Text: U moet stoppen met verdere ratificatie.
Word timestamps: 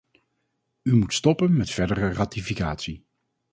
U 0.81 0.95
moet 0.95 1.13
stoppen 1.13 1.57
met 1.57 1.69
verdere 1.69 2.11
ratificatie. 2.13 3.05